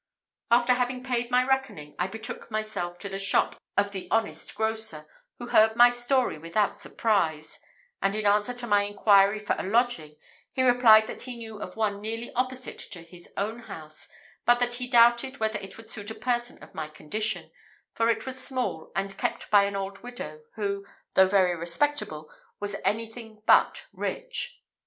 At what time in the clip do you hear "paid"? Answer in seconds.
1.03-1.29